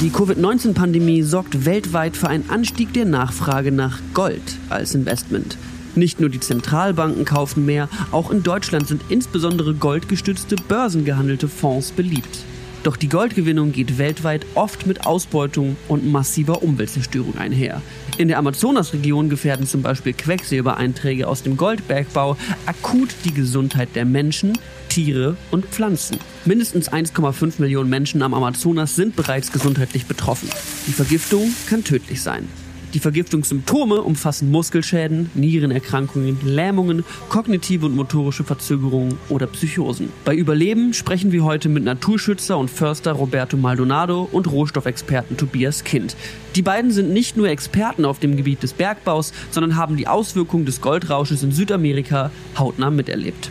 [0.00, 5.58] Die Covid-19-Pandemie sorgt weltweit für einen Anstieg der Nachfrage nach Gold als Investment.
[5.94, 12.44] Nicht nur die Zentralbanken kaufen mehr, auch in Deutschland sind insbesondere goldgestützte börsengehandelte Fonds beliebt.
[12.82, 17.82] Doch die Goldgewinnung geht weltweit oft mit Ausbeutung und massiver Umweltzerstörung einher.
[18.16, 24.58] In der Amazonasregion gefährden zum Beispiel Quecksilbereinträge aus dem Goldbergbau akut die Gesundheit der Menschen,
[24.88, 26.18] Tiere und Pflanzen.
[26.46, 30.48] Mindestens 1,5 Millionen Menschen am Amazonas sind bereits gesundheitlich betroffen.
[30.86, 32.48] Die Vergiftung kann tödlich sein.
[32.92, 40.08] Die Vergiftungssymptome umfassen Muskelschäden, Nierenerkrankungen, Lähmungen, kognitive und motorische Verzögerungen oder Psychosen.
[40.24, 46.16] Bei Überleben sprechen wir heute mit Naturschützer und Förster Roberto Maldonado und Rohstoffexperten Tobias Kind.
[46.56, 50.66] Die beiden sind nicht nur Experten auf dem Gebiet des Bergbaus, sondern haben die Auswirkungen
[50.66, 53.50] des Goldrausches in Südamerika hautnah miterlebt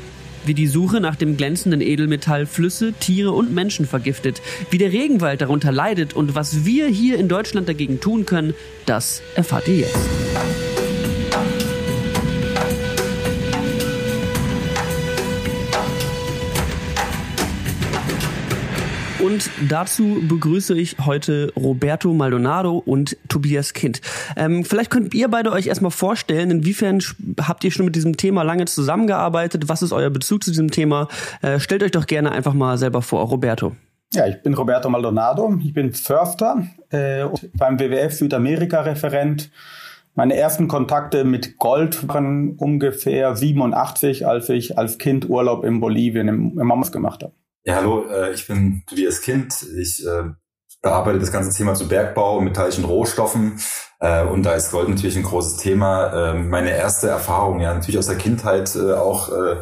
[0.49, 4.41] wie die Suche nach dem glänzenden Edelmetall Flüsse, Tiere und Menschen vergiftet,
[4.71, 8.55] wie der Regenwald darunter leidet und was wir hier in Deutschland dagegen tun können,
[8.87, 10.18] das erfahrt ihr jetzt.
[19.19, 23.99] Und dazu begrüße ich heute Roberto Maldonado und Tobias Kind.
[24.37, 26.99] Ähm, vielleicht könnt ihr beide euch erstmal vorstellen, inwiefern
[27.41, 29.67] habt ihr schon mit diesem Thema lange zusammengearbeitet?
[29.67, 31.09] Was ist euer Bezug zu diesem Thema?
[31.41, 33.75] Äh, stellt euch doch gerne einfach mal selber vor, Roberto.
[34.13, 35.53] Ja, ich bin Roberto Maldonado.
[35.61, 39.51] Ich bin Förster äh, beim WWF Südamerika-Referent.
[40.15, 46.29] Meine ersten Kontakte mit Gold waren ungefähr 87, als ich als Kind Urlaub in Bolivien
[46.29, 47.33] im, im Mamas gemacht habe.
[47.69, 49.63] Ja, hallo, äh, ich bin Tobias Kind.
[49.77, 50.23] Ich äh,
[50.81, 53.59] bearbeite das ganze Thema zu Bergbau und metallischen Rohstoffen.
[53.99, 56.31] Äh, und da ist Gold natürlich ein großes Thema.
[56.31, 59.57] Äh, meine erste Erfahrung, ja, natürlich aus der Kindheit äh, auch äh,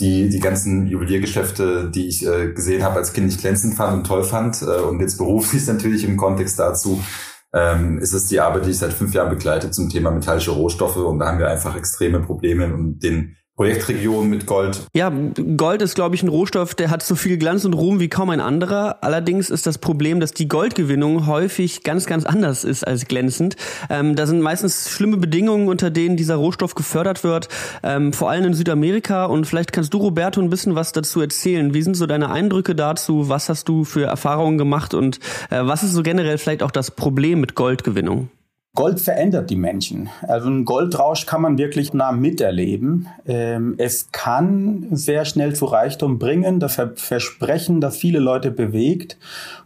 [0.00, 4.04] die, die ganzen Juweliergeschäfte, die ich äh, gesehen habe, als Kind nicht glänzend fand und
[4.04, 4.60] toll fand.
[4.62, 7.04] Äh, und jetzt beruflich natürlich im Kontext dazu
[7.52, 10.96] ähm, ist es die Arbeit, die ich seit fünf Jahren begleite zum Thema metallische Rohstoffe.
[10.96, 14.80] Und da haben wir einfach extreme Probleme und den Projektregion mit Gold.
[14.94, 15.12] Ja,
[15.56, 18.30] Gold ist, glaube ich, ein Rohstoff, der hat so viel Glanz und Ruhm wie kaum
[18.30, 18.98] ein anderer.
[19.02, 23.54] Allerdings ist das Problem, dass die Goldgewinnung häufig ganz, ganz anders ist als glänzend.
[23.90, 27.48] Ähm, da sind meistens schlimme Bedingungen, unter denen dieser Rohstoff gefördert wird,
[27.84, 29.26] ähm, vor allem in Südamerika.
[29.26, 31.74] Und vielleicht kannst du, Roberto, ein bisschen was dazu erzählen.
[31.74, 33.28] Wie sind so deine Eindrücke dazu?
[33.28, 34.94] Was hast du für Erfahrungen gemacht?
[34.94, 38.30] Und äh, was ist so generell vielleicht auch das Problem mit Goldgewinnung?
[38.74, 40.08] Gold verändert die Menschen.
[40.22, 43.06] Also ein Goldrausch kann man wirklich nah miterleben.
[43.24, 49.16] Ähm, es kann sehr schnell zu Reichtum bringen, das Versprechen, das viele Leute bewegt.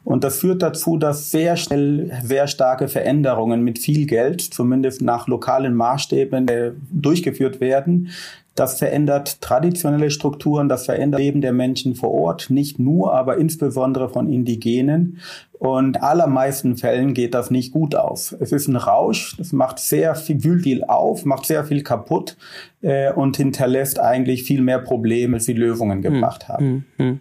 [0.09, 5.29] Und das führt dazu, dass sehr schnell sehr starke Veränderungen mit viel Geld, zumindest nach
[5.29, 8.09] lokalen Maßstäben, äh, durchgeführt werden.
[8.55, 14.09] Das verändert traditionelle Strukturen, das verändert Leben der Menschen vor Ort, nicht nur, aber insbesondere
[14.09, 15.19] von Indigenen.
[15.59, 18.33] Und allermeisten Fällen geht das nicht gut aus.
[18.33, 22.37] Es ist ein Rausch, es macht sehr viel, wühlt viel auf, macht sehr viel kaputt
[22.81, 26.87] äh, und hinterlässt eigentlich viel mehr Probleme, als sie Lösungen hm, gebracht hm, haben.
[26.97, 27.21] Hm,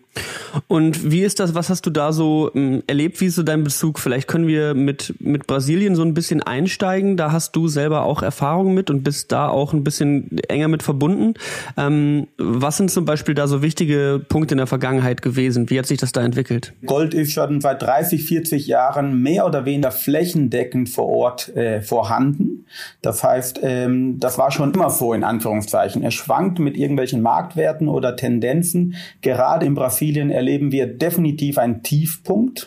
[0.68, 2.52] und wie ist das, was hast du da so
[2.88, 3.20] erlebt?
[3.22, 4.00] Wie ist so dein Bezug?
[4.00, 7.18] Vielleicht können wir mit, mit Brasilien so ein bisschen einsteigen.
[7.18, 10.84] Da hast du selber auch Erfahrungen mit und bist da auch ein bisschen enger mit
[10.84, 11.34] verbunden.
[11.78, 15.70] Ähm, was sind zum Beispiel da so wichtige Punkte in der Vergangenheit gewesen?
[15.70, 16.74] Wie hat sich das da entwickelt?
[16.86, 22.66] Gold ist schon seit 30, 40 Jahren mehr oder weniger flächendeckend vor Ort äh, vorhanden.
[23.02, 26.04] Das heißt, ähm, das war schon immer so in Anführungszeichen.
[26.04, 28.96] Er schwankt mit irgendwelchen Marktwerten oder Tendenzen.
[29.22, 32.67] Gerade in Brasilien erleben wir definitiv einen Tiefpunkt.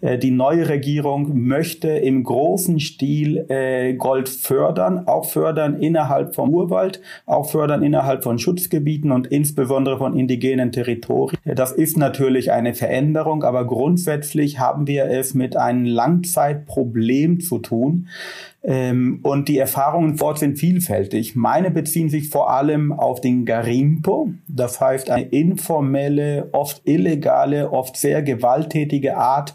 [0.00, 6.54] Äh, die neue Regierung möchte im großen Stil äh, Gold fördern, auch fördern innerhalb vom
[6.54, 11.38] Urwald, auch fördern innerhalb von Schutzgebieten und insbesondere von indigenen Territorien.
[11.44, 18.08] Das ist natürlich eine Veränderung, aber grundsätzlich haben wir es mit einem Langzeitproblem zu tun.
[18.68, 21.36] Ähm, und die Erfahrungen dort sind vielfältig.
[21.36, 27.96] Meine beziehen sich vor allem auf den Garimpo, das heißt eine informelle, oft illegale, oft
[27.96, 29.54] sehr gewalttätige Art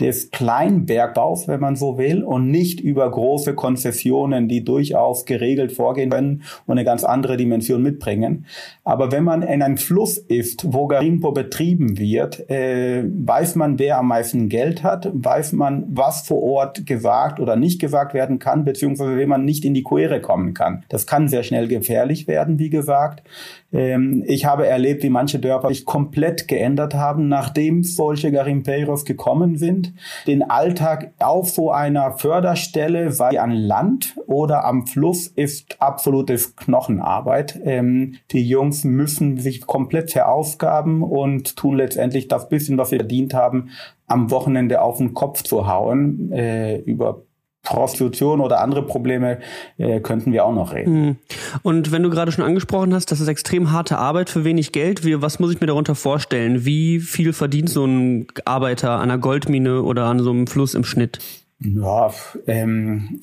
[0.00, 6.10] des Kleinbergbaus, wenn man so will, und nicht über große Konzessionen, die durchaus geregelt vorgehen
[6.10, 8.46] können und eine ganz andere Dimension mitbringen.
[8.84, 13.98] Aber wenn man in einem Fluss ist, wo Garimpo betrieben wird, äh, weiß man, wer
[13.98, 18.64] am meisten Geld hat, weiß man, was vor Ort gesagt oder nicht gesagt werden kann,
[18.64, 20.84] beziehungsweise wenn man nicht in die Quere kommen kann.
[20.88, 23.24] Das kann sehr schnell gefährlich werden, wie gesagt.
[23.72, 29.56] Ähm, ich habe erlebt, wie manche Dörfer sich komplett geändert haben, nachdem solche Garimpeiros gekommen
[29.56, 29.87] sind
[30.26, 37.60] den Alltag auf so einer Förderstelle, weil an Land oder am Fluss ist absolutes Knochenarbeit.
[37.64, 43.34] Ähm, die Jungs müssen sich komplett verausgaben und tun letztendlich das bisschen, was sie verdient
[43.34, 43.70] haben,
[44.06, 47.22] am Wochenende auf den Kopf zu hauen, äh, über
[47.68, 49.38] Prostitution oder andere Probleme
[49.76, 50.94] äh, könnten wir auch noch reden.
[50.94, 51.16] Hm.
[51.62, 55.04] Und wenn du gerade schon angesprochen hast, das ist extrem harte Arbeit für wenig Geld.
[55.04, 56.64] Wie, was muss ich mir darunter vorstellen?
[56.64, 60.84] Wie viel verdient so ein Arbeiter an einer Goldmine oder an so einem Fluss im
[60.84, 61.18] Schnitt?
[61.60, 62.10] Ja,
[62.46, 63.20] ähm,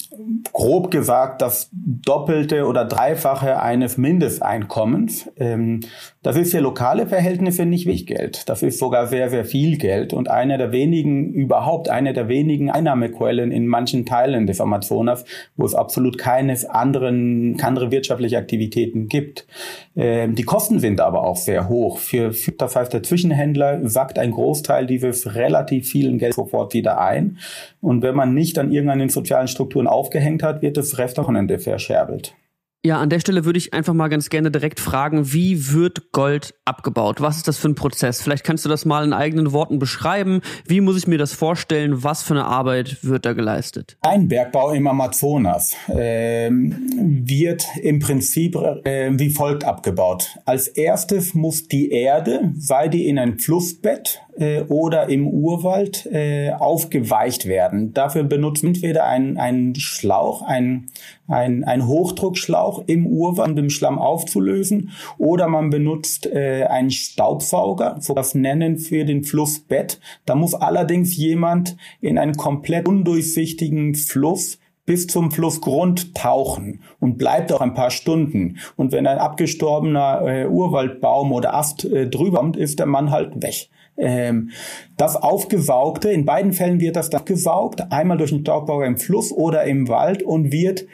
[0.53, 5.31] grob gesagt das Doppelte oder Dreifache eines Mindesteinkommens.
[5.37, 5.79] Ähm,
[6.21, 8.49] das ist für lokale Verhältnisse nicht wenig Geld.
[8.49, 12.69] Das ist sogar sehr, sehr viel Geld und eine der wenigen, überhaupt eine der wenigen
[12.69, 19.47] Einnahmequellen in manchen Teilen des Amazonas, wo es absolut keines anderen, andere wirtschaftliche Aktivitäten gibt.
[19.95, 21.97] Ähm, die Kosten sind aber auch sehr hoch.
[21.97, 26.99] Für, für, das heißt, der Zwischenhändler sackt ein Großteil dieses relativ vielen Geld sofort wieder
[26.99, 27.37] ein.
[27.81, 32.35] Und wenn man man nicht an irgendeinen sozialen Strukturen aufgehängt hat, wird das Restwochenende verscherbelt.
[32.83, 36.53] Ja, an der Stelle würde ich einfach mal ganz gerne direkt fragen, wie wird Gold
[36.65, 37.19] abgebaut?
[37.19, 38.21] Was ist das für ein Prozess?
[38.21, 40.41] Vielleicht kannst du das mal in eigenen Worten beschreiben.
[40.67, 42.03] Wie muss ich mir das vorstellen?
[42.03, 43.97] Was für eine Arbeit wird da geleistet?
[44.01, 50.37] Ein Bergbau im Amazonas äh, wird im Prinzip äh, wie folgt abgebaut.
[50.45, 56.51] Als erstes muss die Erde, sei die in ein Flussbett äh, oder im Urwald äh,
[56.51, 57.93] aufgeweicht werden.
[57.93, 60.87] Dafür benutzt entweder ein, ein Schlauch, ein,
[61.27, 67.97] ein, ein Hochdruckschlauch im Urwald, um den Schlamm aufzulösen, oder man benutzt äh, einen Staubsauger,
[67.99, 69.99] so das Nennen für den Flussbett.
[70.25, 77.51] Da muss allerdings jemand in einen komplett undurchsichtigen Fluss bis zum Flussgrund tauchen und bleibt
[77.51, 78.57] auch ein paar Stunden.
[78.75, 83.41] Und wenn ein abgestorbener äh, Urwaldbaum oder Ast äh, drüber kommt, ist der Mann halt
[83.41, 83.69] weg.
[83.97, 84.51] Ähm,
[84.97, 89.31] das Aufgesaugte, in beiden Fällen wird das dann gesaugt, einmal durch den Staubbauer im Fluss
[89.31, 90.85] oder im Wald und wird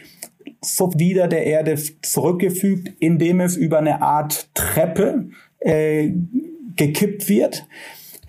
[0.62, 6.12] so wieder der Erde zurückgefügt, indem es über eine Art Treppe äh,
[6.76, 7.66] gekippt wird.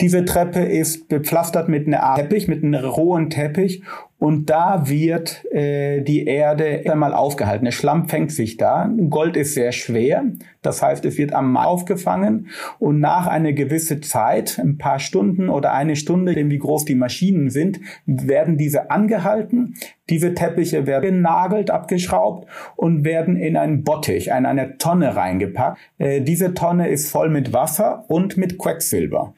[0.03, 3.85] Diese Treppe ist bepflastert mit einer Art Teppich, mit einem rohen Teppich
[4.19, 7.65] und da wird äh, die Erde einmal aufgehalten.
[7.65, 8.89] Der Schlamm fängt sich da.
[9.11, 10.25] Gold ist sehr schwer.
[10.61, 12.49] Das heißt, es wird am Mai aufgefangen
[12.81, 17.51] und nach einer gewissen Zeit, ein paar Stunden oder eine Stunde, wie groß die Maschinen
[17.51, 19.75] sind, werden diese angehalten.
[20.11, 25.79] Diese Teppiche werden genagelt, abgeschraubt und werden in einen Bottich, in eine Tonne reingepackt.
[25.99, 29.35] Äh, diese Tonne ist voll mit Wasser und mit Quecksilber.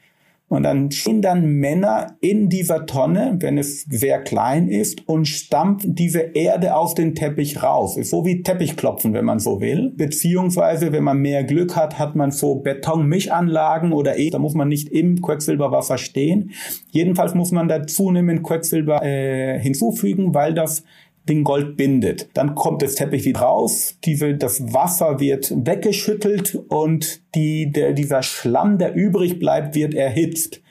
[0.55, 5.95] Und dann stehen dann Männer in dieser Tonne, wenn es sehr klein ist, und stampfen
[5.95, 7.97] diese Erde auf den Teppich raus.
[7.97, 9.91] Ist so wie Teppichklopfen, wenn man so will.
[9.95, 14.69] Beziehungsweise, wenn man mehr Glück hat, hat man so Betonmischanlagen oder eh, da muss man
[14.69, 16.51] nicht im Quecksilberwasser stehen.
[16.91, 20.83] Jedenfalls muss man da zunehmend Quecksilber äh, hinzufügen, weil das
[21.27, 22.29] den Gold bindet.
[22.33, 28.23] Dann kommt das Teppich wieder raus, diese, das Wasser wird weggeschüttelt und die, der, dieser
[28.23, 30.61] Schlamm, der übrig bleibt, wird erhitzt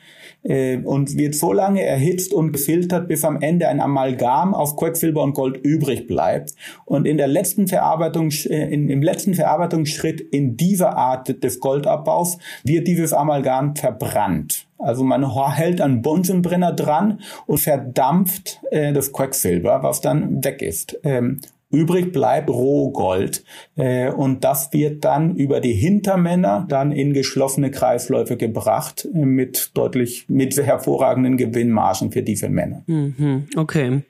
[0.45, 5.23] äh, und wird so lange erhitzt und gefiltert, bis am Ende ein Amalgam aus Quecksilber
[5.23, 6.53] und Gold übrig bleibt.
[6.85, 12.39] Und in der letzten Verarbeitung, äh, in, im letzten Verarbeitungsschritt in dieser Art des Goldabbaus
[12.63, 14.64] wird dieses Amalgam verbrannt.
[14.79, 20.99] Also man hält einen Bunsenbrenner dran und verdampft äh, das Quecksilber, was dann weg ist.
[21.05, 21.41] Ähm,
[21.75, 23.45] Übrig bleibt Rohgold
[23.77, 29.73] äh, und das wird dann über die Hintermänner dann in geschlossene Kreisläufe gebracht äh, mit
[29.75, 32.83] deutlich mit hervorragenden Gewinnmargen für diese Männer.
[32.87, 34.03] Mhm, okay.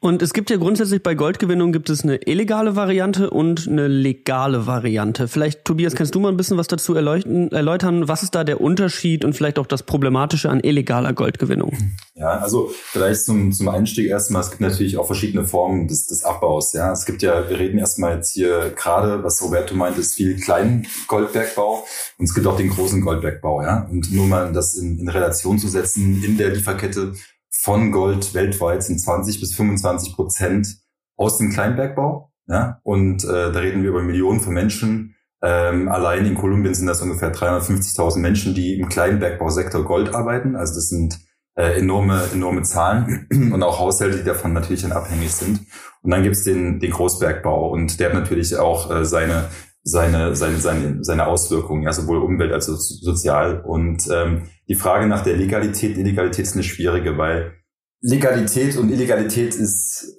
[0.00, 4.66] Und es gibt ja grundsätzlich bei Goldgewinnung gibt es eine illegale Variante und eine legale
[4.66, 5.28] Variante.
[5.28, 8.08] Vielleicht Tobias, kannst du mal ein bisschen was dazu erläutern?
[8.08, 11.76] Was ist da der Unterschied und vielleicht auch das Problematische an illegaler Goldgewinnung?
[12.14, 16.24] Ja, also vielleicht zum, zum Einstieg erstmal, es gibt natürlich auch verschiedene Formen des, des
[16.24, 16.72] Abbaus.
[16.72, 20.38] Ja, es gibt ja, wir reden erstmal jetzt hier gerade, was Roberto meint, ist viel
[20.40, 21.84] kleinen Goldbergbau
[22.18, 23.86] und es gibt auch den großen Goldbergbau, ja.
[23.90, 27.14] Und nur mal das in, in Relation zu setzen, in der Lieferkette
[27.50, 30.78] von Gold weltweit sind 20 bis 25 Prozent
[31.16, 32.80] aus dem Kleinbergbau, ja.
[32.82, 35.14] Und äh, da reden wir über Millionen von Menschen.
[35.40, 40.56] Ähm, allein in Kolumbien sind das ungefähr 350.000 Menschen, die im Kleinbergbausektor Gold arbeiten.
[40.56, 41.20] Also das sind
[41.58, 45.60] äh, enorme, enorme Zahlen und auch Haushalte, die davon natürlich dann abhängig sind.
[46.02, 49.48] Und dann gibt's den, den Großbergbau und der hat natürlich auch äh, seine,
[49.82, 53.60] seine, seine, seine, seine Auswirkungen, ja, sowohl Umwelt als auch sozial.
[53.66, 57.54] Und ähm, die Frage nach der Legalität, Illegalität ist eine schwierige, weil
[58.00, 60.17] Legalität und Illegalität ist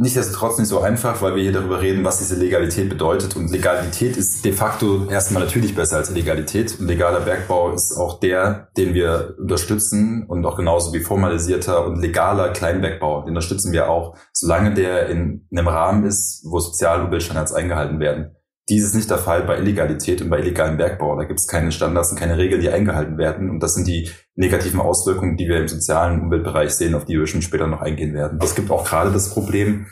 [0.00, 3.34] Nichtsdestotrotz nicht so einfach, weil wir hier darüber reden, was diese Legalität bedeutet.
[3.34, 6.78] Und Legalität ist de facto erstmal natürlich besser als Illegalität.
[6.78, 12.00] Und legaler Bergbau ist auch der, den wir unterstützen und auch genauso wie formalisierter und
[12.00, 13.22] legaler Kleinbergbau.
[13.22, 17.98] Den unterstützen wir auch, solange der in einem Rahmen ist, wo Sozial- und Umweltstandards eingehalten
[17.98, 18.36] werden.
[18.68, 21.16] Dies ist nicht der Fall bei Illegalität und bei illegalem Bergbau.
[21.16, 23.48] Da gibt es keine Standards und keine Regeln, die eingehalten werden.
[23.48, 27.26] Und das sind die negativen Auswirkungen, die wir im sozialen Umweltbereich sehen, auf die wir
[27.26, 28.38] schon später noch eingehen werden.
[28.42, 29.86] Es gibt auch gerade das Problem,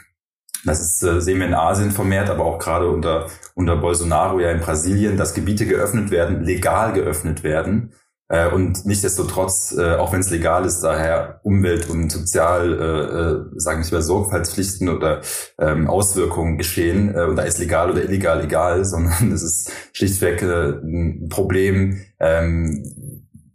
[0.64, 4.50] das ist, äh, sehen wir in Asien vermehrt, aber auch gerade unter, unter Bolsonaro ja
[4.50, 7.92] in Brasilien, dass Gebiete geöffnet werden, legal geöffnet werden,
[8.28, 13.60] äh, und nichtsdestotrotz, äh, auch wenn es legal ist, daher Umwelt- und Sozial, äh, äh,
[13.60, 15.20] sagen wir mal, Sorgfaltspflichten oder
[15.60, 17.14] ähm, Auswirkungen geschehen.
[17.14, 22.00] Äh, und da ist legal oder illegal egal, sondern es ist schlichtweg äh, ein Problem,
[22.18, 22.84] ähm,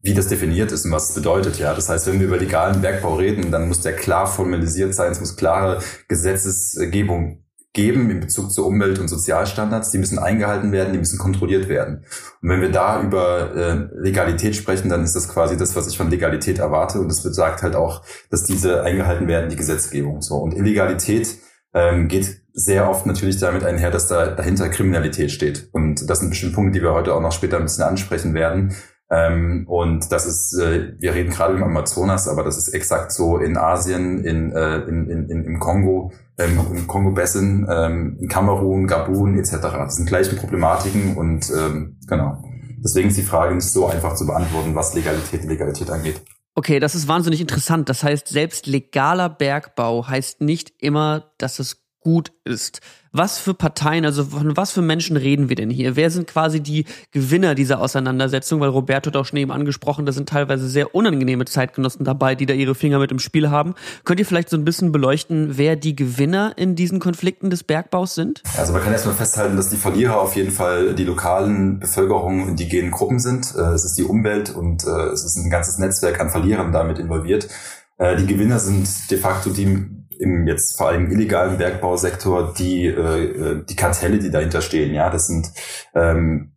[0.03, 1.59] wie das definiert ist und was es bedeutet.
[1.59, 5.11] Ja, das heißt, wenn wir über legalen Bergbau reden, dann muss der klar formalisiert sein.
[5.11, 9.91] Es muss klare Gesetzesgebung geben in Bezug zu Umwelt- und Sozialstandards.
[9.91, 12.05] Die müssen eingehalten werden, die müssen kontrolliert werden.
[12.41, 15.97] Und wenn wir da über äh, Legalität sprechen, dann ist das quasi das, was ich
[15.97, 16.99] von Legalität erwarte.
[16.99, 20.21] Und das besagt halt auch, dass diese eingehalten werden, die Gesetzgebung.
[20.21, 21.37] So und Illegalität
[21.73, 25.69] ähm, geht sehr oft natürlich damit einher, dass da dahinter Kriminalität steht.
[25.71, 28.75] Und das sind bestimmt Punkte, die wir heute auch noch später ein bisschen ansprechen werden.
[29.11, 33.37] Ähm, und das ist, äh, wir reden gerade im Amazonas, aber das ist exakt so
[33.37, 38.87] in Asien, in, äh, in, in, in, im Kongo, ähm, im Kongo-Bessin, ähm, in Kamerun,
[38.87, 39.57] Gabun etc.
[39.61, 42.41] Das sind gleichen Problematiken und ähm, genau.
[42.83, 46.21] Deswegen ist die Frage nicht so einfach zu beantworten, was Legalität Legalität angeht.
[46.55, 47.89] Okay, das ist wahnsinnig interessant.
[47.89, 52.81] Das heißt, selbst legaler Bergbau heißt nicht immer, dass es gut ist.
[53.13, 55.95] Was für Parteien, also von was für Menschen reden wir denn hier?
[55.95, 58.61] Wer sind quasi die Gewinner dieser Auseinandersetzung?
[58.61, 62.45] Weil Roberto hat auch schon eben angesprochen, da sind teilweise sehr unangenehme Zeitgenossen dabei, die
[62.45, 63.75] da ihre Finger mit im Spiel haben.
[64.05, 68.15] Könnt ihr vielleicht so ein bisschen beleuchten, wer die Gewinner in diesen Konflikten des Bergbaus
[68.15, 68.41] sind?
[68.57, 72.91] Also man kann erstmal festhalten, dass die Verlierer auf jeden Fall die lokalen Bevölkerungen, indigenen
[72.91, 73.53] Gruppen sind.
[73.55, 76.97] Äh, es ist die Umwelt und äh, es ist ein ganzes Netzwerk an Verlierern damit
[76.97, 77.49] involviert.
[77.97, 83.63] Äh, die Gewinner sind de facto die im jetzt vor allem illegalen Bergbausektor die, äh,
[83.65, 84.93] die Kartelle, die dahinter stehen.
[84.93, 85.51] Ja, das sind
[85.95, 86.53] ähm,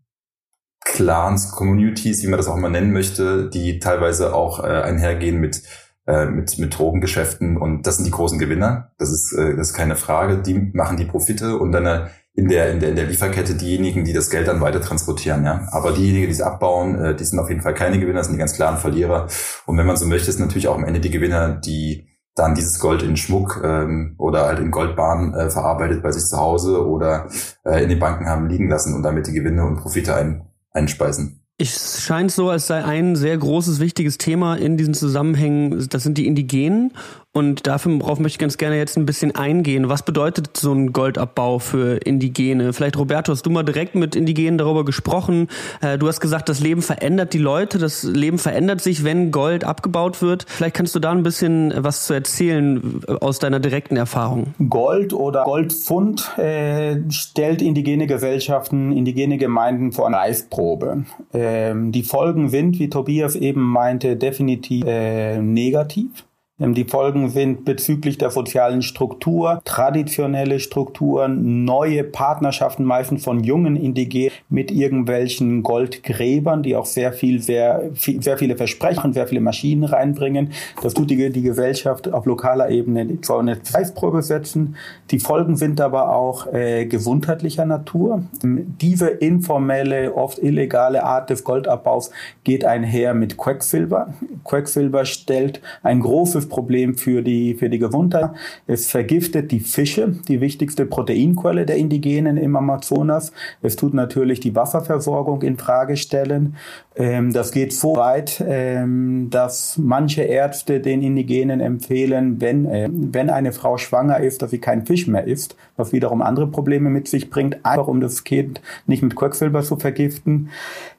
[0.85, 5.62] Clans, Communities, wie man das auch mal nennen möchte, die teilweise auch äh, einhergehen mit
[6.06, 8.92] äh, mit, mit Drogengeschäften und das sind die großen Gewinner.
[8.99, 10.42] Das ist, äh, das ist keine Frage.
[10.42, 14.04] Die machen die Profite und dann äh, in der, in der, in der Lieferkette diejenigen,
[14.04, 15.66] die das Geld dann weiter transportieren, ja.
[15.71, 18.35] Aber diejenigen, die es abbauen, äh, die sind auf jeden Fall keine Gewinner, das sind
[18.35, 19.28] die ganz klaren Verlierer.
[19.64, 22.79] Und wenn man so möchte, ist natürlich auch am Ende die Gewinner, die dann dieses
[22.81, 27.29] Gold in Schmuck ähm, oder halt in Goldbahnen äh, verarbeitet bei sich zu Hause oder
[27.64, 31.41] äh, in den Banken haben liegen lassen und damit die Gewinne und Profite ein, einspeisen.
[31.57, 36.19] Es scheint so, als sei ein sehr großes, wichtiges Thema in diesen Zusammenhängen, das sind
[36.19, 36.93] die Indigenen.
[37.37, 39.88] Und dafür, darauf möchte ich ganz gerne jetzt ein bisschen eingehen.
[39.88, 42.73] Was bedeutet so ein Goldabbau für Indigene?
[42.73, 45.49] Vielleicht, Roberto, hast du mal direkt mit Indigenen darüber gesprochen.
[45.81, 49.64] Äh, du hast gesagt, das Leben verändert die Leute, das Leben verändert sich, wenn Gold
[49.64, 50.47] abgebaut wird.
[50.47, 54.55] Vielleicht kannst du da ein bisschen was zu erzählen äh, aus deiner direkten Erfahrung.
[54.69, 61.05] Gold oder Goldfund äh, stellt indigene Gesellschaften, indigene Gemeinden vor eine Reisprobe.
[61.33, 66.25] Ähm, die Folgen sind, wie Tobias eben meinte, definitiv äh, negativ.
[66.57, 74.31] Die Folgen sind bezüglich der sozialen Struktur, traditionelle Strukturen, neue Partnerschaften meistens von jungen Indigenen
[74.49, 80.53] mit irgendwelchen Goldgräbern, die auch sehr viel, sehr, sehr viele Versprechen, sehr viele Maschinen reinbringen.
[80.81, 84.77] Das tut die, die Gesellschaft auf lokaler Ebene vor eine Preisprobe setzen.
[85.11, 88.23] Die Folgen sind aber auch äh, gesundheitlicher Natur.
[88.45, 92.13] Diese informelle, oft illegale Art des Goldabbaus
[92.45, 94.15] geht einher mit Quecksilber.
[94.45, 98.31] Quecksilber stellt ein großes großes Problem für die, für die Gesundheit.
[98.67, 103.33] Es vergiftet die Fische, die wichtigste Proteinquelle der Indigenen im Amazonas.
[103.63, 106.57] Es tut natürlich die Wasserversorgung in Frage stellen.
[106.97, 113.31] Ähm, das geht so weit, ähm, dass manche Ärzte den Indigenen empfehlen, wenn, äh, wenn
[113.31, 117.09] eine Frau schwanger ist, dass sie kein Fisch mehr isst, was wiederum andere Probleme mit
[117.09, 120.51] sich bringt, einfach um das Kind nicht mit Quecksilber zu vergiften.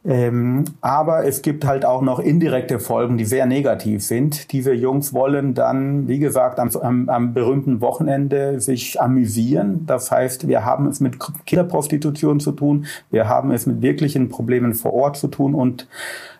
[0.05, 4.51] Ähm, aber es gibt halt auch noch indirekte Folgen, die sehr negativ sind.
[4.51, 9.85] Diese Jungs wollen dann, wie gesagt, am, am, am berühmten Wochenende sich amüsieren.
[9.85, 14.73] Das heißt, wir haben es mit Kinderprostitution zu tun, wir haben es mit wirklichen Problemen
[14.73, 15.87] vor Ort zu tun und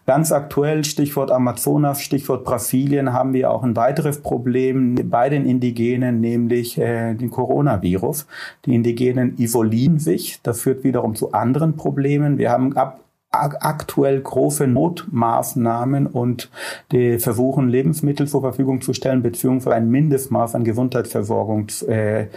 [0.06, 6.22] Ganz aktuell, Stichwort Amazonas, Stichwort Brasilien, haben wir auch ein weiteres Problem bei den Indigenen,
[6.22, 8.28] nämlich äh, den Coronavirus.
[8.66, 10.40] Die Indigenen isolieren sich.
[10.44, 12.38] Das führt wiederum zu anderen Problemen.
[12.38, 13.00] Wir haben ab
[13.42, 16.50] aktuell große Notmaßnahmen und
[16.92, 22.28] die versuchen, Lebensmittel zur Verfügung zu stellen, beziehungsweise ein Mindestmaß an Gesundheitsversorgung äh,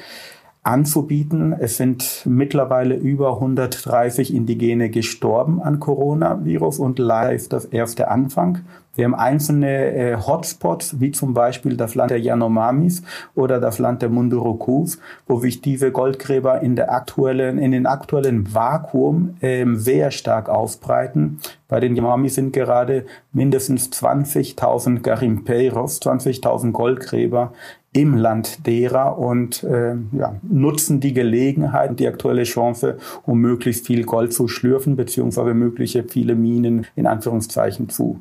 [0.69, 1.55] anzubieten.
[1.59, 8.11] Es sind mittlerweile über 130 Indigene gestorben an Coronavirus und leider ist das erst der
[8.11, 8.59] Anfang.
[8.95, 13.03] Wir haben einzelne äh, Hotspots, wie zum Beispiel das Land der Yanomamis
[13.35, 18.53] oder das Land der Mundurukus, wo sich diese Goldgräber in, der aktuellen, in den aktuellen
[18.53, 21.39] Vakuum ähm, sehr stark ausbreiten.
[21.69, 27.53] Bei den Yanomamis sind gerade mindestens 20.000 Garimpeiros, 20.000 Goldgräber
[27.93, 32.97] im Land derer und äh, ja, nutzen die Gelegenheit, die aktuelle Chance,
[33.27, 38.21] um möglichst viel Gold zu schlürfen, beziehungsweise mögliche viele Minen in Anführungszeichen zu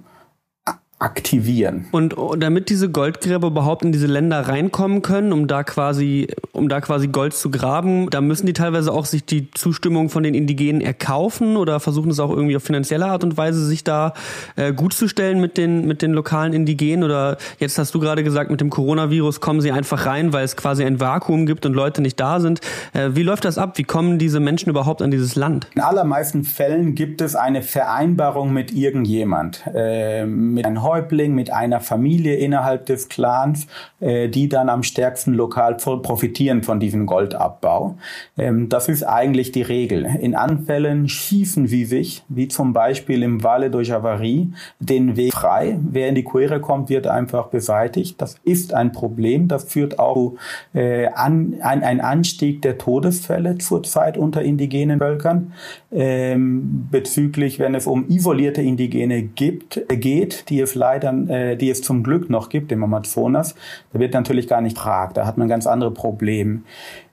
[0.99, 1.85] aktivieren.
[1.91, 6.81] Und damit diese Goldgräber überhaupt in diese Länder reinkommen können, um da quasi, um da
[6.81, 10.81] quasi Gold zu graben, da müssen die teilweise auch sich die Zustimmung von den Indigenen
[10.81, 14.15] erkaufen oder versuchen es auch irgendwie auf finanzielle Art und Weise sich da
[14.55, 18.23] äh, gut zu stellen mit den, mit den lokalen Indigenen oder jetzt hast du gerade
[18.23, 21.73] gesagt, mit dem Coronavirus kommen sie einfach rein, weil es quasi ein Vakuum gibt und
[21.73, 22.59] Leute nicht da sind.
[22.93, 23.77] Äh, wie läuft das ab?
[23.77, 25.67] Wie kommen diese Menschen überhaupt an dieses Land?
[25.75, 31.81] In allermeisten Fällen gibt es eine Vereinbarung mit irgendjemand, äh, mit einem Häuptling, mit einer
[31.81, 33.67] Familie innerhalb des Clans,
[33.99, 37.97] äh, die dann am stärksten lokal profitieren von diesem Goldabbau.
[38.37, 40.05] Ähm, das ist eigentlich die Regel.
[40.19, 45.77] In Anfällen schießen sie sich, wie zum Beispiel im Valle durch Avarie, den Weg frei.
[45.81, 48.21] Wer in die Quere kommt, wird einfach beseitigt.
[48.21, 49.47] Das ist ein Problem.
[49.47, 50.33] Das führt auch
[50.73, 55.53] äh, an ein, ein Anstieg der Todesfälle zurzeit unter indigenen Völkern.
[55.91, 61.69] Ähm, bezüglich, wenn es um isolierte Indigene gibt, äh, geht, die es leider äh, die
[61.69, 63.55] es zum Glück noch gibt im Amazonas,
[63.91, 65.17] da wird natürlich gar nicht fragt.
[65.17, 66.61] Da hat man ganz andere Probleme.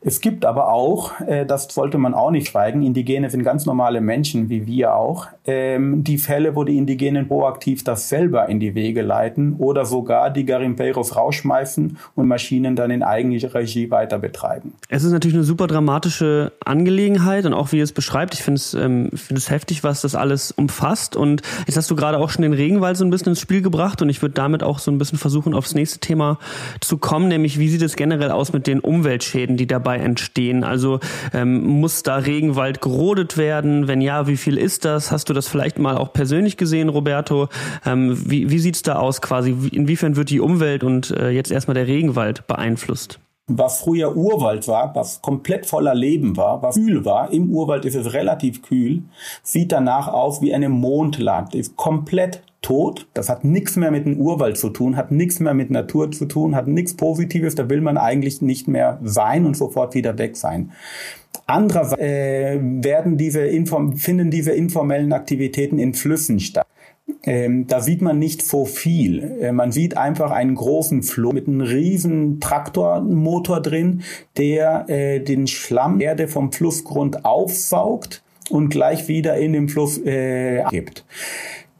[0.06, 4.02] Es gibt aber auch, äh, das sollte man auch nicht schweigen, Indigene sind ganz normale
[4.02, 8.74] Menschen, wie wir auch, ähm, die Fälle, wo die Indigenen proaktiv das selber in die
[8.74, 14.74] Wege leiten oder sogar die Garimpeiros rausschmeißen und Maschinen dann in eigener Regie weiter betreiben.
[14.90, 18.74] Es ist natürlich eine super dramatische Angelegenheit und auch wie es beschreibt, ich finde es,
[18.74, 22.42] ähm, finde es heftig, was das alles umfasst und jetzt hast du gerade auch schon
[22.42, 24.98] den Regenwald so ein bisschen ins Spiel gebracht und ich würde damit auch so ein
[24.98, 26.38] bisschen versuchen, aufs nächste Thema
[26.82, 30.64] zu kommen, nämlich wie sieht es generell aus mit den Umweltschäden, die dabei entstehen?
[30.64, 31.00] Also
[31.32, 33.88] ähm, muss da Regenwald gerodet werden?
[33.88, 35.10] Wenn ja, wie viel ist das?
[35.10, 37.48] Hast du das vielleicht mal auch persönlich gesehen, Roberto?
[37.86, 39.54] Ähm, wie wie sieht es da aus quasi?
[39.72, 43.18] Inwiefern wird die Umwelt und äh, jetzt erstmal der Regenwald beeinflusst?
[43.46, 47.94] was früher Urwald war, was komplett voller Leben war, was kühl war, im Urwald ist
[47.94, 49.02] es relativ kühl,
[49.42, 53.06] sieht danach aus wie eine Mondland, ist komplett tot.
[53.14, 56.24] Das hat nichts mehr mit dem Urwald zu tun, hat nichts mehr mit Natur zu
[56.24, 57.54] tun, hat nichts Positives.
[57.54, 60.72] Da will man eigentlich nicht mehr sein und sofort wieder weg sein.
[61.46, 66.66] Andererseits äh, werden diese Inform finden diese informellen Aktivitäten in Flüssen statt.
[67.22, 69.38] Ähm, da sieht man nicht so viel.
[69.40, 74.02] Äh, man sieht einfach einen großen Fluss mit einem riesen Traktormotor drin,
[74.38, 80.64] der äh, den Schlamm Erde vom Flussgrund aufsaugt und gleich wieder in den Fluss äh,
[80.70, 81.04] gibt.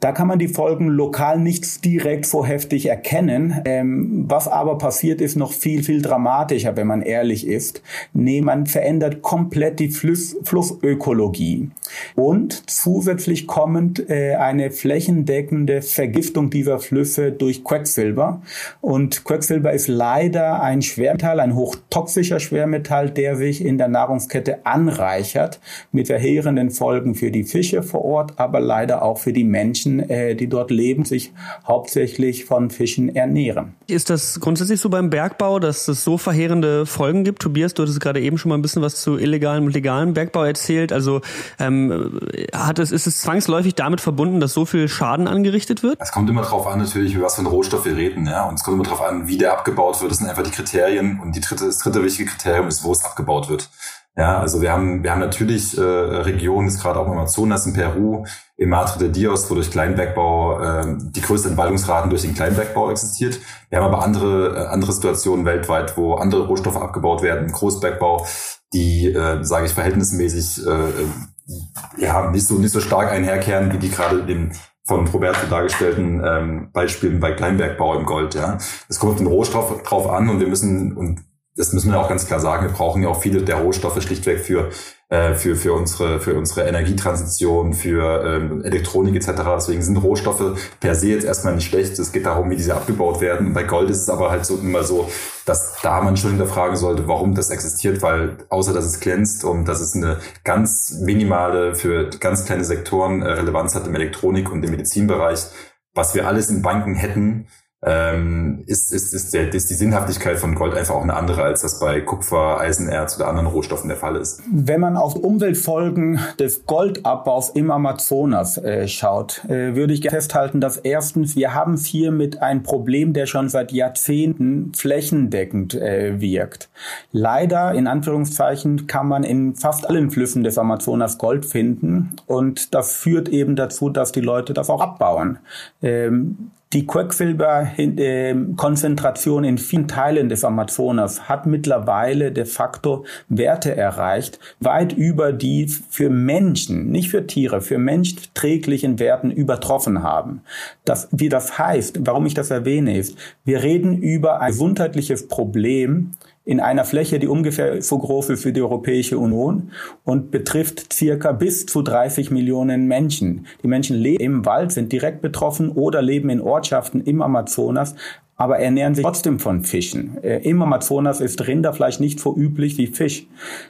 [0.05, 3.61] Da kann man die Folgen lokal nicht direkt so heftig erkennen.
[3.65, 7.81] Ähm, was aber passiert, ist noch viel, viel dramatischer, wenn man ehrlich ist.
[8.13, 11.71] Nee, man verändert komplett die Fluss, Flussökologie.
[12.13, 18.43] Und zusätzlich kommend äh, eine flächendeckende Vergiftung dieser Flüsse durch Quecksilber.
[18.81, 25.59] Und Quecksilber ist leider ein Schwermetall, ein hochtoxischer Schwermetall, der sich in der Nahrungskette anreichert,
[25.91, 30.35] mit verheerenden Folgen für die Fische vor Ort, aber leider auch für die Menschen äh,
[30.35, 31.33] die dort leben, sich
[31.67, 33.73] hauptsächlich von Fischen ernähren.
[33.87, 37.41] Ist das grundsätzlich so beim Bergbau, dass es so verheerende Folgen gibt?
[37.41, 40.43] Tobias, du hattest gerade eben schon mal ein bisschen was zu illegalem und legalem Bergbau
[40.43, 40.91] erzählt.
[40.91, 41.21] Also
[41.59, 42.19] ähm,
[42.53, 45.97] hat es, ist es zwangsläufig damit verbunden, dass so viel Schaden angerichtet wird?
[46.01, 48.25] Es kommt immer darauf an, natürlich, was für einen Rohstoff wir reden.
[48.25, 48.47] Ja?
[48.47, 50.11] Und es kommt immer darauf an, wie der abgebaut wird.
[50.11, 51.19] Das sind einfach die Kriterien.
[51.19, 53.69] Und die dritte, das dritte wichtige Kriterium ist, wo es abgebaut wird.
[54.17, 57.73] Ja, also wir haben, wir haben natürlich äh, Regionen, ist gerade auch im Amazonas, in
[57.73, 58.25] Peru,
[58.55, 63.39] im Matre de Dios, wo durch Kleinbergbau äh, die größten Entwaldungsraten durch den Kleinbergbau existiert.
[63.69, 68.25] Wir haben aber andere, äh, andere Situationen weltweit, wo andere Rohstoffe abgebaut werden, Großbergbau,
[68.71, 73.91] die, äh, sage ich, verhältnismäßig äh, ja nicht so nicht so stark einherkehren, wie die
[73.91, 74.51] gerade dem
[74.87, 78.35] von Roberto dargestellten ähm, Beispielen bei Kleinbergbau im Gold.
[78.35, 81.99] Ja, es kommt auf den Rohstoff drauf an und wir müssen und das müssen wir
[81.99, 84.71] auch ganz klar sagen, wir brauchen ja auch viele der Rohstoffe schlichtweg für
[85.07, 89.43] äh, für, für, unsere, für unsere Energietransition, für ähm, Elektronik etc.
[89.55, 91.99] Deswegen sind Rohstoffe per se jetzt erstmal nicht schlecht.
[91.99, 93.53] Es geht darum, wie diese abgebaut werden.
[93.53, 95.07] Bei Gold ist es aber halt so immer so,
[95.45, 99.65] dass da man schon hinterfragen sollte, warum das existiert, weil außer dass es glänzt und
[99.65, 104.63] dass es eine ganz minimale, für ganz kleine Sektoren äh, Relevanz hat im Elektronik- und
[104.63, 105.45] im Medizinbereich,
[105.93, 107.47] was wir alles in Banken hätten,
[107.85, 111.61] ähm, ist, ist, ist, der, ist die Sinnhaftigkeit von Gold einfach auch eine andere, als
[111.61, 114.41] das bei Kupfer, Eisenerz oder anderen Rohstoffen der Fall ist.
[114.51, 120.77] Wenn man auf Umweltfolgen des Goldabbaus im Amazonas äh, schaut, äh, würde ich festhalten, dass
[120.77, 126.69] erstens, wir haben hier mit ein Problem, der schon seit Jahrzehnten flächendeckend äh, wirkt.
[127.11, 132.95] Leider, in Anführungszeichen, kann man in fast allen Flüssen des Amazonas Gold finden und das
[132.95, 135.37] führt eben dazu, dass die Leute das auch abbauen.
[135.83, 144.91] Ähm, die Quecksilberkonzentration in vielen Teilen des Amazonas hat mittlerweile de facto Werte erreicht, weit
[144.91, 150.41] über die für Menschen, nicht für Tiere, für Menschen träglichen Werten übertroffen haben.
[150.83, 156.11] Das, wie das heißt, warum ich das erwähne, ist, wir reden über ein gesundheitliches Problem,
[156.45, 159.71] in einer Fläche, die ungefähr so groß ist wie die Europäische Union
[160.03, 163.47] und betrifft circa bis zu 30 Millionen Menschen.
[163.63, 167.95] Die Menschen leben im Wald, sind direkt betroffen oder leben in Ortschaften im Amazonas,
[168.37, 170.21] aber ernähren sich trotzdem von Fischen.
[170.23, 173.27] Äh, Im Amazonas ist Rinderfleisch nicht so üblich wie Fisch.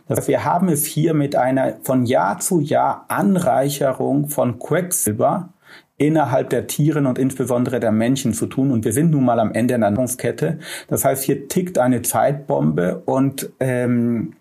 [0.08, 5.50] Das heißt, wir haben es hier mit einer von Jahr zu Jahr Anreicherung von Quecksilber
[5.98, 8.72] innerhalb der Tieren und insbesondere der Menschen zu tun.
[8.72, 10.60] Und wir sind nun mal am Ende der Nahrungskette.
[10.88, 14.34] Das heißt, hier tickt eine Zeitbombe und ähm,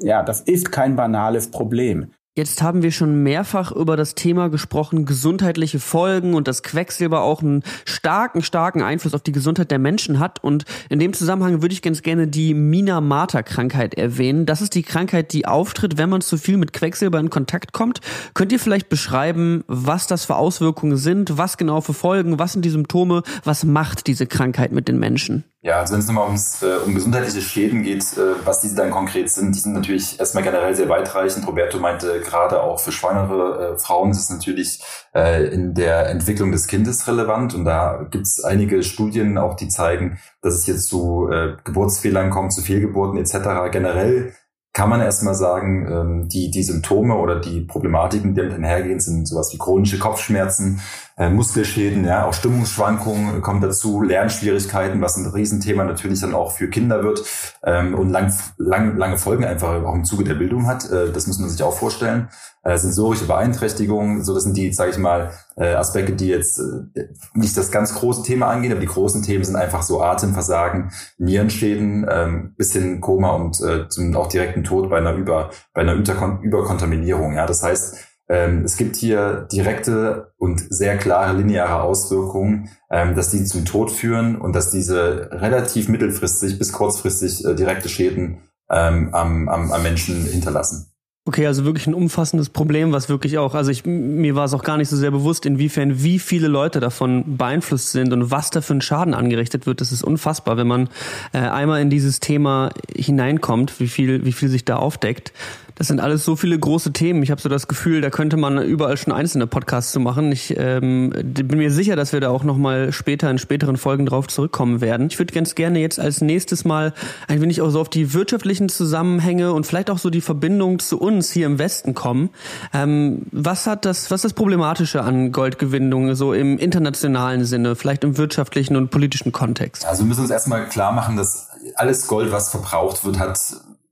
[0.00, 2.10] ja, das ist kein banales Problem.
[2.38, 7.42] Jetzt haben wir schon mehrfach über das Thema gesprochen, gesundheitliche Folgen und dass Quecksilber auch
[7.42, 10.44] einen starken, starken Einfluss auf die Gesundheit der Menschen hat.
[10.44, 14.46] Und in dem Zusammenhang würde ich ganz gerne die Minamata-Krankheit erwähnen.
[14.46, 18.02] Das ist die Krankheit, die auftritt, wenn man zu viel mit Quecksilber in Kontakt kommt.
[18.34, 22.64] Könnt ihr vielleicht beschreiben, was das für Auswirkungen sind, was genau für Folgen, was sind
[22.64, 25.42] die Symptome, was macht diese Krankheit mit den Menschen?
[25.60, 28.92] Ja, also wenn es nochmal ums, äh, um gesundheitliche Schäden geht, äh, was diese dann
[28.92, 31.48] konkret sind, die sind natürlich erstmal generell sehr weitreichend.
[31.48, 34.80] Roberto meinte gerade auch für schwangere äh, Frauen ist es natürlich
[35.16, 37.54] äh, in der Entwicklung des Kindes relevant.
[37.54, 42.30] Und da gibt es einige Studien auch, die zeigen, dass es jetzt zu äh, Geburtsfehlern
[42.30, 43.72] kommt, zu Fehlgeburten etc.
[43.72, 44.34] Generell
[44.72, 49.26] kann man erstmal sagen, ähm, die, die Symptome oder die Problematiken, die damit einhergehen, sind
[49.26, 50.80] sowas wie chronische Kopfschmerzen,
[51.16, 56.68] äh, Muskelschäden, ja, auch Stimmungsschwankungen kommen dazu, Lernschwierigkeiten, was ein Riesenthema natürlich dann auch für
[56.68, 57.24] Kinder wird
[57.64, 60.88] ähm, und lang, lang, lange Folgen einfach auch im Zuge der Bildung hat.
[60.90, 62.28] Äh, das muss man sich auch vorstellen.
[62.68, 67.08] Äh, sensorische Beeinträchtigungen, so das sind die, sage ich mal, äh, Aspekte, die jetzt äh,
[67.32, 72.06] nicht das ganz große Thema angehen, aber die großen Themen sind einfach so Atemversagen, Nierenschäden,
[72.10, 75.94] ähm, bis hin Koma und äh, zum auch direkten Tod bei einer Über, bei einer
[75.94, 77.36] Überkontaminierung.
[77.36, 77.96] Ja, das heißt,
[78.28, 83.90] ähm, es gibt hier direkte und sehr klare lineare Auswirkungen, ähm, dass die zum Tod
[83.90, 89.82] führen und dass diese relativ mittelfristig bis kurzfristig äh, direkte Schäden ähm, am, am, am
[89.82, 90.92] Menschen hinterlassen.
[91.28, 94.64] Okay, also wirklich ein umfassendes Problem, was wirklich auch, also ich, mir war es auch
[94.64, 98.62] gar nicht so sehr bewusst, inwiefern wie viele Leute davon beeinflusst sind und was da
[98.62, 99.82] für ein Schaden angerichtet wird.
[99.82, 100.88] Das ist unfassbar, wenn man
[101.34, 105.34] äh, einmal in dieses Thema hineinkommt, wie viel, wie viel sich da aufdeckt.
[105.78, 107.22] Das sind alles so viele große Themen.
[107.22, 110.32] Ich habe so das Gefühl, da könnte man überall schon einzelne Podcasts zu machen.
[110.32, 114.04] Ich ähm, bin mir sicher, dass wir da auch noch mal später in späteren Folgen
[114.04, 115.06] drauf zurückkommen werden.
[115.08, 116.92] Ich würde ganz gerne jetzt als nächstes mal
[117.28, 121.00] ein wenig auch so auf die wirtschaftlichen Zusammenhänge und vielleicht auch so die Verbindung zu
[121.00, 122.30] uns hier im Westen kommen.
[122.74, 128.02] Ähm, was hat das, was ist das Problematische an Goldgewinnung so im internationalen Sinne, vielleicht
[128.02, 129.86] im wirtschaftlichen und politischen Kontext?
[129.86, 133.38] Also wir müssen uns erstmal klar machen, dass alles Gold, was verbraucht wird, hat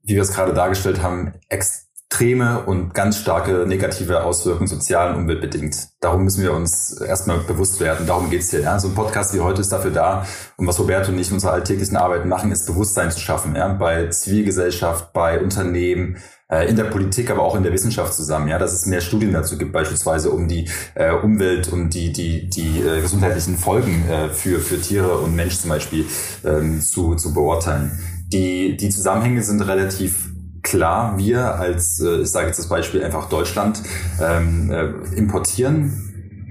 [0.07, 5.89] wie wir es gerade dargestellt haben, extreme und ganz starke negative Auswirkungen sozial und umweltbedingt.
[5.99, 8.07] Darum müssen wir uns erstmal bewusst werden.
[8.07, 8.61] Darum geht's hier.
[8.61, 8.79] Ja?
[8.79, 10.25] So ein Podcast wie heute ist dafür da.
[10.55, 13.55] Und was Roberto und ich in unserer alltäglichen Arbeit machen, ist Bewusstsein zu schaffen.
[13.55, 13.67] Ja?
[13.67, 16.17] Bei Zivilgesellschaft, bei Unternehmen,
[16.49, 19.33] äh, in der Politik, aber auch in der Wissenschaft zusammen, ja, dass es mehr Studien
[19.33, 24.29] dazu gibt, beispielsweise um die äh, Umwelt und die die die äh, gesundheitlichen Folgen äh,
[24.29, 26.05] für für Tiere und Mensch zum Beispiel
[26.45, 28.16] ähm, zu zu beurteilen.
[28.33, 31.17] Die, die Zusammenhänge sind relativ klar.
[31.17, 33.81] Wir als, äh, ich sage jetzt das Beispiel einfach Deutschland,
[34.21, 36.07] ähm, äh, importieren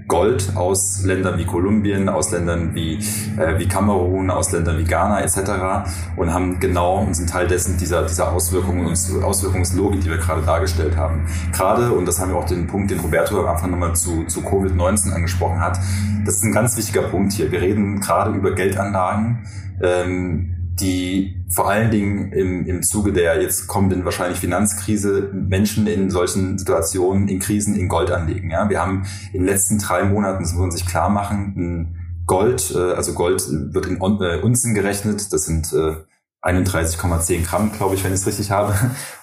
[0.08, 2.94] Gold aus Ländern wie Kolumbien, aus Ländern wie,
[3.38, 5.90] äh, wie Kamerun, aus Ländern wie Ghana etc.
[6.16, 10.42] und haben genau und sind Teil dessen dieser, dieser Auswirkungen und Auswirkungslogik, die wir gerade
[10.42, 11.26] dargestellt haben.
[11.52, 14.40] Gerade, und das haben wir auch den Punkt, den Roberto am Anfang nochmal zu, zu
[14.40, 15.78] Covid-19 angesprochen hat,
[16.24, 17.50] das ist ein ganz wichtiger Punkt hier.
[17.50, 19.46] Wir reden gerade über Geldanlagen,
[19.82, 26.10] ähm, die vor allen Dingen im, im Zuge der jetzt kommenden wahrscheinlich Finanzkrise Menschen in
[26.10, 28.50] solchen Situationen, in Krisen in Gold anlegen.
[28.50, 32.72] Ja, wir haben in den letzten drei Monaten, das muss man sich klar machen, Gold,
[32.74, 35.94] äh, also Gold wird in äh, Unzen gerechnet, das sind äh,
[36.42, 38.74] 31,10 Gramm, glaube ich, wenn ich es richtig habe.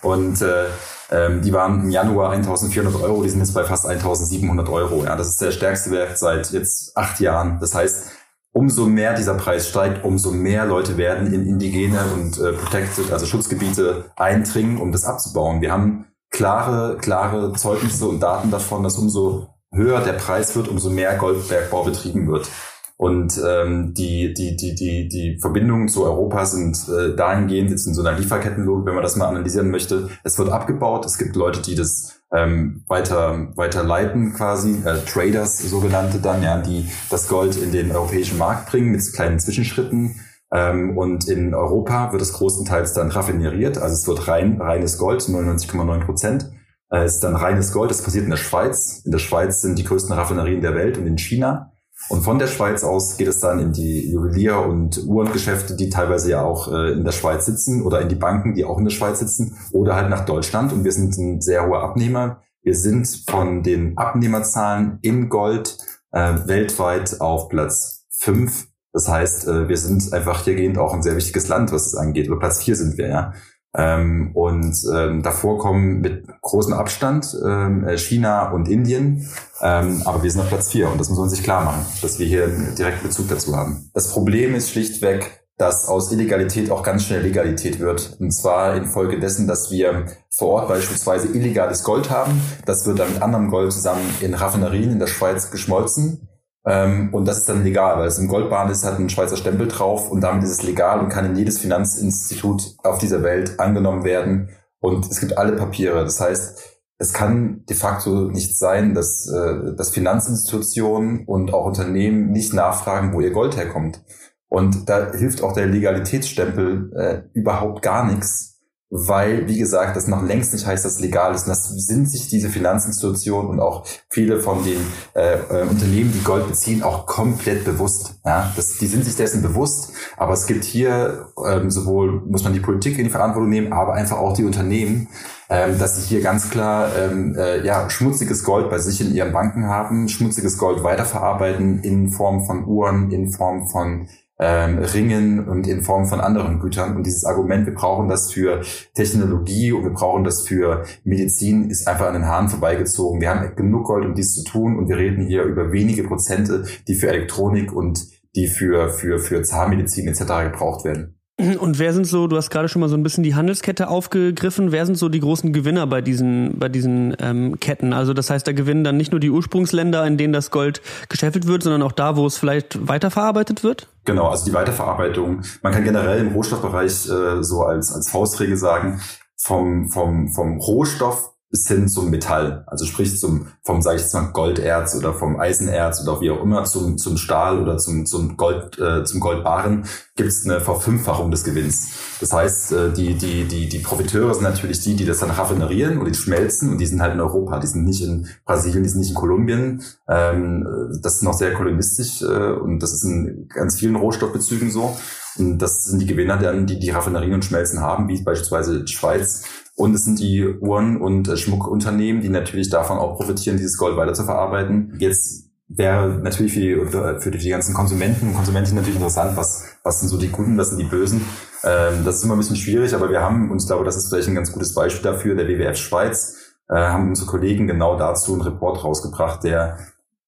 [0.01, 0.65] Und äh,
[1.11, 5.03] ähm, die waren im Januar 1400 Euro, die sind jetzt bei fast 1700 Euro.
[5.03, 7.59] Ja, das ist der stärkste Wert seit jetzt acht Jahren.
[7.59, 8.11] Das heißt,
[8.53, 13.25] umso mehr dieser Preis steigt, umso mehr Leute werden in indigene und äh, protected, also
[13.25, 15.61] Schutzgebiete eindringen, um das abzubauen.
[15.61, 20.89] Wir haben klare, klare Zeugnisse und Daten davon, dass umso höher der Preis wird, umso
[20.89, 22.47] mehr Goldbergbau betrieben wird.
[22.95, 27.95] Und ähm, die, die, die, die, die Verbindungen zu Europa sind äh, dahingehend jetzt in
[27.95, 30.09] so einer Lieferkettenlogik, wenn man das mal analysieren möchte.
[30.23, 31.05] Es wird abgebaut.
[31.05, 36.57] Es gibt Leute, die das ähm, weiter, weiter leiten quasi, äh, Traders sogenannte dann, ja,
[36.57, 40.15] die das Gold in den europäischen Markt bringen mit kleinen Zwischenschritten.
[40.51, 43.77] Ähm, und in Europa wird es großenteils dann raffineriert.
[43.77, 46.51] Also es wird rein, reines Gold, 99,9 Prozent.
[46.91, 47.91] Äh, ist dann reines Gold.
[47.91, 49.01] Das passiert in der Schweiz.
[49.05, 51.72] In der Schweiz sind die größten Raffinerien der Welt und in China.
[52.09, 56.31] Und von der Schweiz aus geht es dann in die Juwelier- und Uhrengeschäfte, die teilweise
[56.31, 58.91] ja auch äh, in der Schweiz sitzen oder in die Banken, die auch in der
[58.91, 60.73] Schweiz sitzen oder halt nach Deutschland.
[60.73, 62.41] Und wir sind ein sehr hoher Abnehmer.
[62.61, 65.77] Wir sind von den Abnehmerzahlen in Gold
[66.11, 68.67] äh, weltweit auf Platz fünf.
[68.91, 72.29] Das heißt, äh, wir sind einfach hiergehend auch ein sehr wichtiges Land, was es angeht.
[72.29, 73.33] Oder Platz vier sind wir, ja.
[73.75, 79.27] Ähm, und ähm, davor kommen mit großem Abstand ähm, äh, China und Indien,
[79.61, 82.19] ähm, aber wir sind auf Platz vier und das muss man sich klar machen, dass
[82.19, 83.89] wir hier direkten Bezug dazu haben.
[83.95, 88.17] Das Problem ist schlichtweg, dass aus Illegalität auch ganz schnell Legalität wird.
[88.19, 92.41] Und zwar infolge dessen, dass wir vor Ort beispielsweise illegales Gold haben.
[92.65, 96.27] Das wird dann mit anderem Gold zusammen in Raffinerien in der Schweiz geschmolzen.
[96.65, 99.67] Ähm, und das ist dann legal, weil es im Goldbahn ist, hat ein Schweizer Stempel
[99.67, 104.03] drauf und damit ist es legal und kann in jedes Finanzinstitut auf dieser Welt angenommen
[104.03, 104.49] werden.
[104.79, 106.03] Und es gibt alle Papiere.
[106.03, 112.31] Das heißt, es kann de facto nicht sein, dass, äh, dass Finanzinstitutionen und auch Unternehmen
[112.31, 114.01] nicht nachfragen, wo ihr Gold herkommt.
[114.47, 118.52] Und da hilft auch der Legalitätsstempel äh, überhaupt gar nichts,
[118.95, 121.43] weil, wie gesagt, das noch längst nicht heißt, dass es legal ist.
[121.43, 124.77] Und das sind sich diese Finanzinstitutionen und auch viele von den
[125.15, 128.19] äh, äh, Unternehmen, die Gold beziehen, auch komplett bewusst.
[128.23, 129.93] Ja, das, die sind sich dessen bewusst.
[130.15, 133.95] Aber es gibt hier ähm, sowohl, muss man die Politik in die Verantwortung nehmen, aber
[133.95, 135.07] einfach auch die Unternehmen,
[135.49, 139.33] ähm, dass sie hier ganz klar ähm, äh, ja, schmutziges Gold bei sich in ihren
[139.33, 144.07] Banken haben, schmutziges Gold weiterverarbeiten in Form von Uhren, in Form von
[144.43, 146.97] ähm, Ringen und in Form von anderen Gütern.
[146.97, 148.61] Und dieses Argument, wir brauchen das für
[148.93, 153.21] Technologie und wir brauchen das für Medizin, ist einfach an den Haaren vorbeigezogen.
[153.21, 156.65] Wir haben genug Gold, um dies zu tun und wir reden hier über wenige Prozente,
[156.87, 160.51] die für Elektronik und die für, für, für Zahnmedizin etc.
[160.51, 161.15] gebraucht werden.
[161.37, 164.71] Und wer sind so, du hast gerade schon mal so ein bisschen die Handelskette aufgegriffen,
[164.71, 167.91] wer sind so die großen Gewinner bei diesen, bei diesen ähm, Ketten?
[167.91, 171.47] Also das heißt, da gewinnen dann nicht nur die Ursprungsländer, in denen das Gold geschäffelt
[171.47, 173.87] wird, sondern auch da, wo es vielleicht weiterverarbeitet wird?
[174.05, 175.41] Genau, also die Weiterverarbeitung.
[175.63, 179.01] Man kann generell im Rohstoffbereich äh, so als, als Faustregel sagen,
[179.35, 182.63] vom, vom, vom Rohstoff bis hin zum Metall.
[182.65, 186.41] Also sprich zum, vom, sage ich jetzt mal, Golderz oder vom Eisenerz oder wie auch
[186.41, 189.85] immer zum, zum Stahl oder zum, zum Gold, äh, zum Goldbarren
[190.15, 191.91] gibt es eine Verfünffachung des Gewinns.
[192.19, 195.99] Das heißt, äh, die, die, die, die Profiteure sind natürlich die, die das dann raffinerieren
[195.99, 197.59] und die schmelzen und die sind halt in Europa.
[197.59, 199.83] Die sind nicht in Brasilien, die sind nicht in Kolumbien.
[200.09, 200.67] Ähm,
[201.03, 204.97] das ist noch sehr kolonistisch äh, und das ist in ganz vielen Rohstoffbezügen so.
[205.37, 208.93] Und das sind die Gewinner dann, die die Raffinerien und Schmelzen haben, wie beispielsweise die
[208.93, 209.43] Schweiz
[209.75, 213.97] und es sind die Uhren- und äh, Schmuckunternehmen, die natürlich davon auch profitieren, dieses Gold
[213.97, 214.95] weiter zu verarbeiten.
[214.99, 219.99] Jetzt wäre natürlich für die, für die ganzen Konsumenten und Konsumentinnen natürlich interessant, was, was
[219.99, 221.21] sind so die Guten, was sind die Bösen.
[221.63, 224.09] Ähm, das ist immer ein bisschen schwierig, aber wir haben, und ich glaube, das ist
[224.09, 226.37] vielleicht ein ganz gutes Beispiel dafür, der WWF Schweiz,
[226.69, 229.77] äh, haben unsere Kollegen genau dazu einen Report rausgebracht, der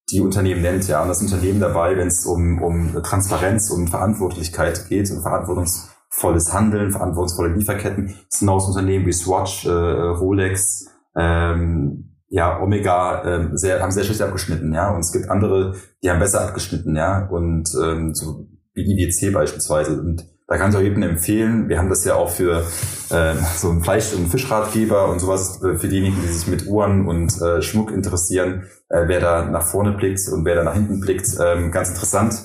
[0.09, 4.87] die Unternehmen nennt, ja, und das Unternehmen dabei, wenn es um, um Transparenz und Verantwortlichkeit
[4.87, 8.15] geht und Verantwortungs volles Handeln, verantwortungsvolle Lieferketten.
[8.29, 14.03] Das sind auch Unternehmen wie Swatch, äh, Rolex, ähm, ja, Omega ähm, sehr, haben sehr
[14.03, 14.91] schlecht abgeschnitten, ja.
[14.91, 17.27] Und es gibt andere, die haben besser abgeschnitten, ja.
[17.27, 19.99] Und ähm, so wie IWC beispielsweise.
[19.99, 21.69] Und da kann ich auch jedem empfehlen.
[21.69, 22.63] Wir haben das ja auch für
[23.09, 27.07] äh, so einen Fleisch- und Fischratgeber und sowas äh, für diejenigen, die sich mit Uhren
[27.07, 28.63] und äh, Schmuck interessieren.
[28.89, 32.35] Äh, wer da nach vorne blickt und wer da nach hinten blickt, ähm, ganz interessant.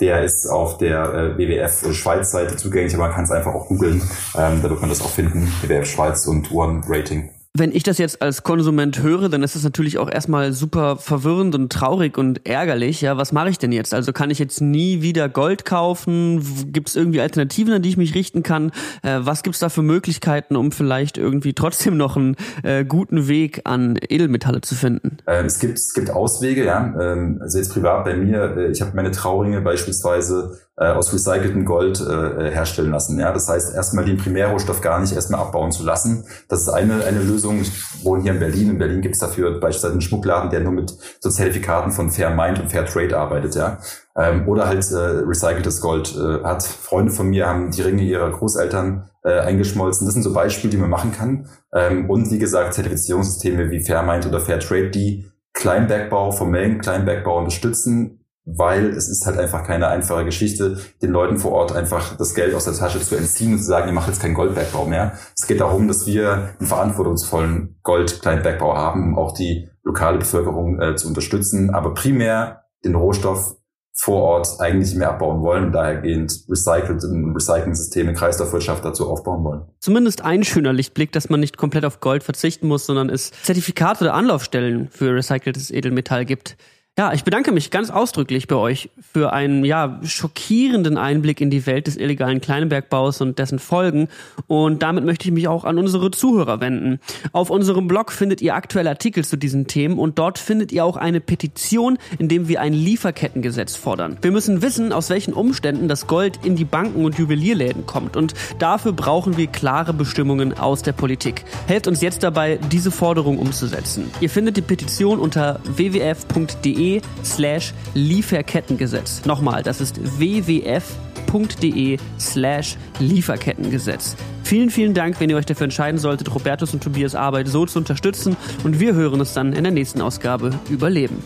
[0.00, 4.02] Der ist auf der äh, WWF Schweiz-Seite zugänglich, aber man kann es einfach auch googeln.
[4.36, 7.28] Ähm, da wird man das auch finden, WWF Schweiz und One Rating.
[7.60, 11.54] Wenn ich das jetzt als Konsument höre, dann ist es natürlich auch erstmal super verwirrend
[11.54, 13.02] und traurig und ärgerlich.
[13.02, 13.92] Ja, was mache ich denn jetzt?
[13.92, 16.72] Also kann ich jetzt nie wieder Gold kaufen?
[16.72, 18.72] Gibt es irgendwie Alternativen, an die ich mich richten kann?
[19.02, 23.28] Äh, was gibt es da für Möglichkeiten, um vielleicht irgendwie trotzdem noch einen äh, guten
[23.28, 25.18] Weg an Edelmetalle zu finden?
[25.26, 26.94] Ähm, es gibt es gibt Auswege, ja.
[26.98, 31.66] Ähm, also jetzt privat bei mir, äh, ich habe meine Trauringe beispielsweise äh, aus recyceltem
[31.66, 33.20] Gold äh, herstellen lassen.
[33.20, 36.24] Ja, das heißt erstmal den Primärrohstoff gar nicht erstmal abbauen zu lassen.
[36.48, 37.49] Das ist eine eine Lösung.
[37.60, 38.70] Ich wohne hier in Berlin.
[38.70, 42.30] In Berlin gibt es dafür beispielsweise einen Schmuckladen, der nur mit so Zertifikaten von Fair
[42.30, 43.54] Mind und Fair Trade arbeitet.
[43.54, 43.78] Ja,
[44.16, 46.62] ähm, oder halt äh, recyceltes Gold äh, hat.
[46.62, 50.06] Freunde von mir haben die Ringe ihrer Großeltern äh, eingeschmolzen.
[50.06, 51.48] Das sind so Beispiele, die man machen kann.
[51.74, 57.38] Ähm, und wie gesagt Zertifizierungssysteme wie Fair Mind oder Fair Trade, die Kleinbergbau, formellen Kleinbergbau
[57.38, 58.19] unterstützen,
[58.56, 62.54] weil es ist halt einfach keine einfache Geschichte, den Leuten vor Ort einfach das Geld
[62.54, 65.12] aus der Tasche zu entziehen und zu sagen, ihr macht jetzt keinen Goldbergbau mehr.
[65.36, 70.96] Es geht darum, dass wir einen verantwortungsvollen Gold-Kleinbergbau haben, um auch die lokale Bevölkerung äh,
[70.96, 73.56] zu unterstützen, aber primär den Rohstoff
[73.92, 79.62] vor Ort eigentlich mehr abbauen wollen und dahergehend recycelt und Recycling-Systeme, Kreislaufwirtschaft dazu aufbauen wollen.
[79.78, 84.04] Zumindest ein schöner Lichtblick, dass man nicht komplett auf Gold verzichten muss, sondern es Zertifikate
[84.04, 86.56] oder Anlaufstellen für recyceltes Edelmetall gibt.
[86.98, 91.64] Ja, ich bedanke mich ganz ausdrücklich bei euch für einen ja schockierenden Einblick in die
[91.64, 94.08] Welt des illegalen Kleinbergbaus und dessen Folgen.
[94.48, 96.98] Und damit möchte ich mich auch an unsere Zuhörer wenden.
[97.32, 100.96] Auf unserem Blog findet ihr aktuelle Artikel zu diesen Themen und dort findet ihr auch
[100.96, 104.18] eine Petition, in dem wir ein Lieferkettengesetz fordern.
[104.20, 108.16] Wir müssen wissen, aus welchen Umständen das Gold in die Banken und Juwelierläden kommt.
[108.16, 111.44] Und dafür brauchen wir klare Bestimmungen aus der Politik.
[111.66, 114.10] Helft uns jetzt dabei, diese Forderung umzusetzen.
[114.20, 116.79] Ihr findet die Petition unter wwf.de
[117.24, 119.24] slash Lieferkettengesetz.
[119.24, 124.16] Nochmal, das ist wwf.de slash Lieferkettengesetz.
[124.44, 127.78] Vielen, vielen Dank, wenn ihr euch dafür entscheiden solltet, Robertus und Tobias Arbeit so zu
[127.78, 131.22] unterstützen und wir hören uns dann in der nächsten Ausgabe überleben.